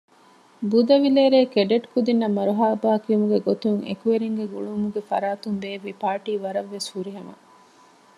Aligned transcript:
ބުދަވިލޭރޭ 0.69 1.39
ކެޑެޓް 1.53 1.87
ކުދިންނަށް 1.91 2.35
މަރުޙަބާ 2.37 2.91
ކިޔުމުގެ 3.03 3.39
ގޮތުން 3.47 3.79
އެކުވެރިންގެ 3.87 4.45
ގުޅުމުގެ 4.53 5.01
ފަރާތުން 5.09 5.57
ބޭއްވި 5.63 5.93
ޕާރޓީ 6.01 6.33
ވަރަށް 6.43 6.71
ވެސް 6.73 6.87
ފުރިހަމަ 6.93 7.33